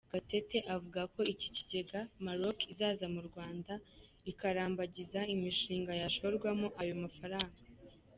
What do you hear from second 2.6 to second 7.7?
izaza mu Rwanda ikarambagiza imishinga yashorwamo ayo mafaranga.